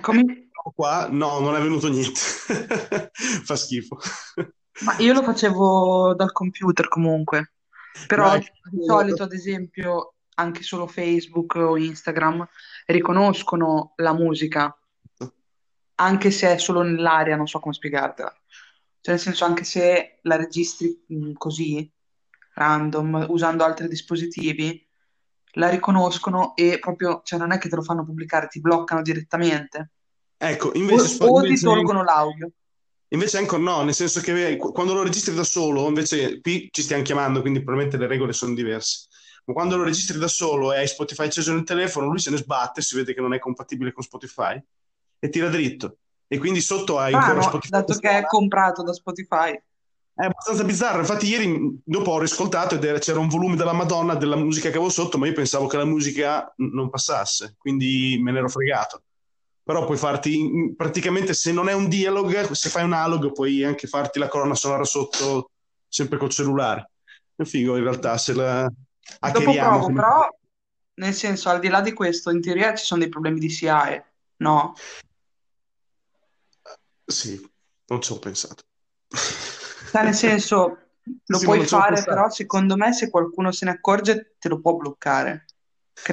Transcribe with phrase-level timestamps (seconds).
[0.00, 0.50] Come?
[0.74, 2.20] Qua no, non è venuto niente.
[3.44, 3.98] Fa schifo.
[4.84, 7.52] Ma io lo facevo dal computer comunque,
[7.92, 8.52] No, però che...
[8.70, 12.46] di solito, ad esempio, anche solo Facebook o Instagram
[12.86, 14.74] riconoscono la musica,
[15.96, 18.34] anche se è solo nell'aria, non so come spiegartela.
[19.00, 21.90] Cioè, nel senso, anche se la registri mh, così,
[22.54, 24.88] random, usando altri dispositivi,
[25.52, 29.90] la riconoscono e proprio, cioè non è che te lo fanno pubblicare, ti bloccano direttamente.
[30.36, 32.50] Ecco, O, invece, o ti invece, tolgono l'audio.
[33.08, 36.68] invece Anchor no, nel senso che eh, qu- quando lo registri da solo, invece qui
[36.70, 39.08] ci stiamo chiamando, quindi probabilmente le regole sono diverse.
[39.44, 42.36] Ma quando lo registri da solo e hai Spotify acceso nel telefono, lui se ne
[42.38, 44.60] sbatte, si vede che non è compatibile con Spotify
[45.18, 45.98] e tira dritto.
[46.26, 49.60] E quindi sotto hai ancora Strano, Spotify dato che è comprato da Spotify.
[50.14, 54.14] È abbastanza bizzarro, infatti ieri dopo ho riscoltato ed era- c'era un volume della Madonna
[54.14, 58.18] della musica che avevo sotto, ma io pensavo che la musica n- non passasse, quindi
[58.22, 59.02] me ne ero fregato.
[59.64, 63.86] Però puoi farti, praticamente se non è un dialog, se fai un analog puoi anche
[63.86, 65.50] farti la colonna sonora sotto
[65.88, 66.90] sempre col cellulare.
[67.34, 69.68] È figo in realtà se la Dopo hackeriamo.
[69.70, 70.28] provo, come- però,
[70.94, 74.04] nel senso, al di là di questo, in teoria ci sono dei problemi di SIAE,
[74.38, 74.74] no?
[77.06, 77.40] Sì,
[77.86, 78.62] non ci ho pensato.
[79.92, 80.78] Cioè, nel senso,
[81.26, 82.10] lo Sì, puoi fare, pensato.
[82.10, 85.44] però secondo me se qualcuno se ne accorge te lo può bloccare,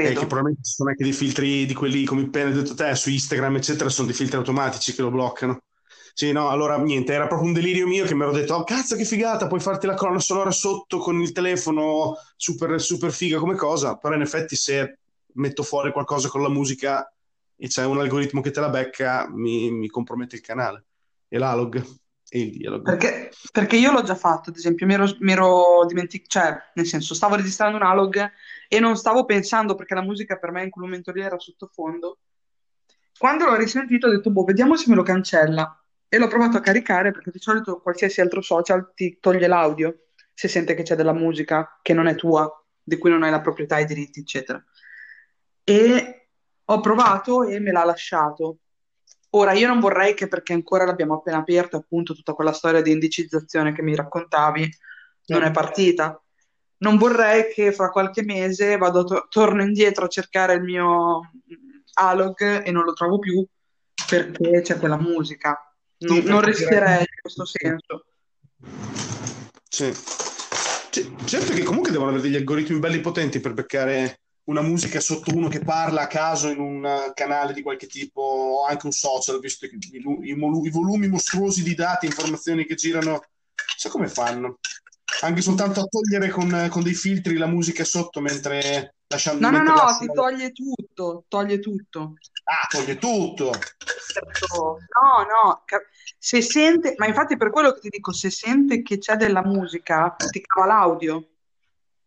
[0.00, 0.20] Eh, che credo.
[0.26, 3.88] probabilmente ci sono anche dei filtri di quelli, come appena detto te, su Instagram, eccetera,
[3.88, 5.60] sono dei filtri automatici che lo bloccano.
[6.12, 8.96] Sì, no, allora niente, era proprio un delirio mio che mi ero detto, oh cazzo
[8.96, 13.54] che figata, puoi farti la colonna sonora sotto con il telefono, super, super figa come
[13.54, 14.98] cosa, però in effetti se
[15.34, 17.10] metto fuori qualcosa con la musica
[17.56, 20.84] e c'è un algoritmo che te la becca, mi, mi compromette il canale,
[21.28, 21.84] e l'alog,
[22.28, 22.82] e il dialog.
[22.82, 27.14] Perché, perché io l'ho già fatto, ad esempio, mi ero, ero dimenticato, cioè, nel senso,
[27.14, 28.30] stavo registrando un analog
[28.68, 32.18] e non stavo pensando, perché la musica per me in quel momento lì era sottofondo.
[33.18, 35.80] Quando l'ho risentito ho detto, boh, vediamo se me lo cancella.
[36.08, 40.48] E l'ho provato a caricare, perché di solito qualsiasi altro social ti toglie l'audio, se
[40.48, 42.48] sente che c'è della musica che non è tua,
[42.82, 44.62] di cui non hai la proprietà, i diritti, eccetera.
[45.64, 46.28] E
[46.64, 48.58] ho provato e me l'ha lasciato.
[49.30, 52.92] Ora, io non vorrei che perché ancora l'abbiamo appena aperto, appunto, tutta quella storia di
[52.92, 54.68] indicizzazione che mi raccontavi
[55.26, 56.20] non è partita.
[56.78, 61.32] Non vorrei che fra qualche mese vado to- torno indietro a cercare il mio
[61.94, 63.44] Alog e non lo trovo più
[64.08, 65.58] perché c'è quella musica.
[65.98, 68.06] Non, non rischierei in questo senso.
[69.68, 69.90] Sì.
[70.90, 75.34] C- certo che comunque devono avere degli algoritmi belli potenti per beccare una musica sotto
[75.34, 78.92] uno che parla a caso in un eh, canale di qualche tipo o anche un
[78.92, 83.22] social, visto che i, i i volumi mostruosi di dati e informazioni che girano,
[83.76, 84.58] so come fanno.
[85.22, 89.62] Anche soltanto a togliere con, con dei filtri la musica sotto mentre lasciando No, no,
[89.62, 92.14] no, ti toglie tutto, toglie tutto.
[92.44, 93.52] Ah, toglie tutto.
[93.52, 94.78] Certo.
[94.94, 95.64] No, no,
[96.18, 100.14] se sente, ma infatti per quello che ti dico, se sente che c'è della musica,
[100.30, 101.28] ti cava l'audio.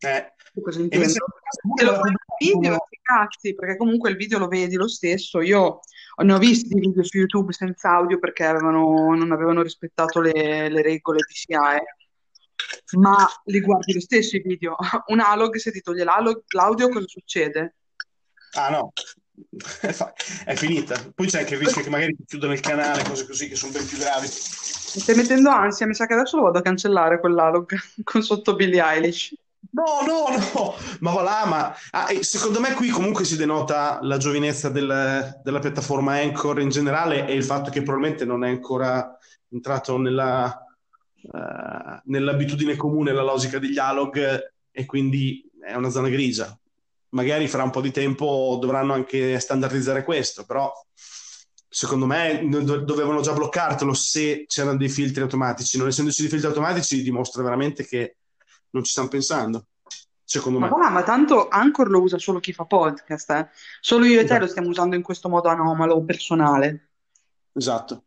[0.00, 0.32] Eh.
[0.60, 5.40] Cosa invece Se lo fai video, cazzi, perché comunque il video lo vedi lo stesso.
[5.40, 5.80] Io
[6.22, 10.68] ne ho visti di video su YouTube senza audio perché avevano- non avevano rispettato le,
[10.68, 11.82] le regole di SIAE,
[12.98, 14.76] ma li guardi lo stesso i video.
[15.08, 17.74] Un analog, se ti toglie l'audio, cosa succede?
[18.54, 18.92] Ah no,
[20.44, 20.96] è finita.
[21.14, 23.72] Poi c'è anche il rischio che magari ti chiudono il canale, cose così che sono
[23.72, 24.26] ben più gravi.
[24.26, 28.54] Mi stai mettendo ansia, mi sa che adesso lo vado a cancellare quell'alog con sotto
[28.54, 29.34] Billie Eilish.
[29.70, 34.16] No, no, no, ma va là, ma ah, secondo me qui comunque si denota la
[34.16, 39.16] giovinezza del- della piattaforma Anchor in generale e il fatto che probabilmente non è ancora
[39.50, 40.58] entrato nella,
[41.20, 46.56] eh, nell'abitudine comune la logica degli analog e quindi è una zona grigia.
[47.10, 50.72] Magari fra un po' di tempo dovranno anche standardizzare questo, però
[51.70, 55.76] secondo me do- dovevano già bloccartelo se c'erano dei filtri automatici.
[55.78, 58.16] Non essendoci dei filtri automatici dimostra veramente che
[58.70, 59.66] non ci stanno pensando,
[60.24, 60.76] secondo Ma me.
[60.76, 63.48] va, ma tanto Anchor lo usa solo chi fa podcast, eh.
[63.80, 64.40] Solo io e te Esatto.
[64.40, 66.90] lo stiamo usando in questo modo anomalo, personale.
[67.52, 68.04] Esatto.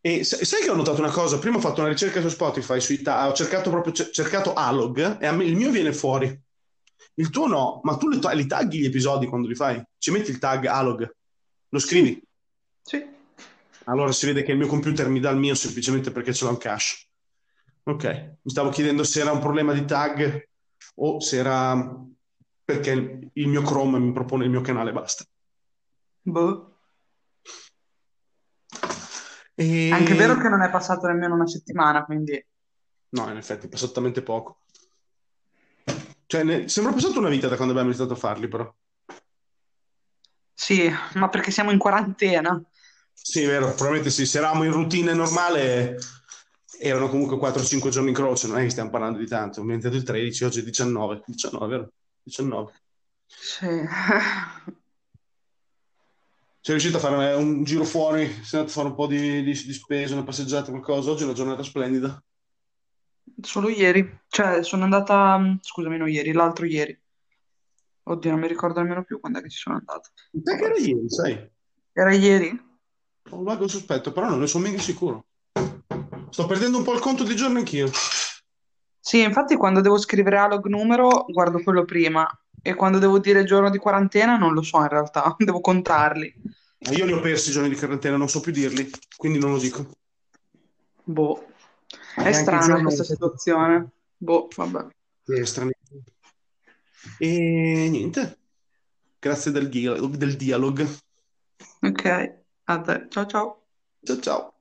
[0.00, 1.38] E sa- sai che ho notato una cosa?
[1.38, 5.30] Prima ho fatto una ricerca su Spotify, sui ta- ho cercato proprio cercato Alog e
[5.30, 6.40] me- il mio viene fuori.
[7.14, 9.80] Il tuo no, ma tu li, ta- li tagli gli episodi quando li fai?
[9.98, 11.08] Ci metti il tag Alog?
[11.68, 12.20] Lo scrivi?
[12.82, 13.04] Sì.
[13.84, 16.50] Allora si vede che il mio computer mi dà il mio semplicemente perché ce l'ho
[16.50, 16.84] in cache.
[17.84, 18.04] Ok,
[18.42, 20.48] mi stavo chiedendo se era un problema di tag
[20.96, 22.00] o se era
[22.64, 25.24] perché il mio Chrome mi propone il mio canale, basta.
[26.22, 26.78] Boh.
[29.54, 29.88] E...
[29.88, 32.42] È anche vero che non è passato nemmeno una settimana, quindi...
[33.10, 34.60] No, in effetti è passato talmente poco.
[36.26, 38.72] Cioè, ne- sembra passata una vita da quando abbiamo iniziato a farli, però.
[40.54, 42.62] Sì, ma perché siamo in quarantena.
[43.12, 44.24] Sì, vero, probabilmente sì.
[44.24, 45.98] Se eravamo in routine normale
[46.82, 49.60] erano comunque 4-5 giorni in croce, non è che stiamo parlando di tanto.
[49.60, 51.22] Ho inventato il 13, oggi è 19.
[51.26, 51.92] 19, vero?
[52.24, 52.72] 19.
[53.26, 53.66] Sì.
[56.64, 58.26] Sei riuscito a fare un giro fuori?
[58.26, 61.12] Sei andato a fare un po' di, di, di spesa, una passeggiata, qualcosa?
[61.12, 62.20] Oggi è una giornata splendida.
[63.40, 67.00] Solo ieri, cioè sono andata, scusami, no ieri, l'altro ieri.
[68.04, 70.08] Oddio, non mi ricordo nemmeno più quando è che ci sono andata.
[70.30, 71.50] Che era ieri, sai?
[71.92, 72.70] Era ieri?
[73.30, 75.26] Ho un vago sospetto, però non ne sono mica sicuro.
[76.32, 77.90] Sto perdendo un po' il conto di giorni anch'io.
[78.98, 82.26] Sì, infatti quando devo scrivere alog numero guardo quello prima
[82.62, 86.32] e quando devo dire giorno di quarantena non lo so in realtà, devo contarli.
[86.92, 89.58] Io li ho persi i giorni di quarantena, non so più dirli, quindi non lo
[89.58, 89.90] dico.
[91.04, 91.48] Boh,
[92.14, 93.90] è Neanche strana giorno- questa situazione.
[94.16, 94.86] Boh, vabbè.
[95.24, 95.70] Sì, è strano.
[97.18, 98.38] E niente.
[99.18, 100.84] Grazie del, dia- del dialogo.
[101.82, 103.06] Ok, a te.
[103.10, 103.62] Ciao ciao.
[104.02, 104.54] Ciao ciao.